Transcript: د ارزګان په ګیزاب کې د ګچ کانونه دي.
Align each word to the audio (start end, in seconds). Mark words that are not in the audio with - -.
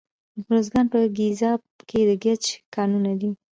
د 0.45 0.47
ارزګان 0.55 0.85
په 0.93 0.99
ګیزاب 1.17 1.61
کې 1.89 1.99
د 2.09 2.11
ګچ 2.23 2.43
کانونه 2.75 3.11
دي. 3.19 3.29